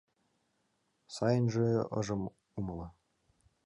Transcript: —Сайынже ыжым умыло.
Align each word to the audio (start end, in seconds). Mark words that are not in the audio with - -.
—Сайынже 1.15 1.67
ыжым 1.99 2.21
умыло. 2.57 2.87